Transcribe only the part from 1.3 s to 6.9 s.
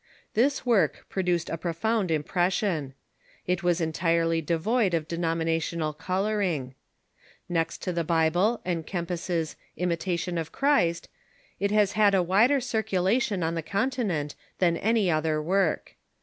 a profound im pression. It was entirely devoid of denominational coloring.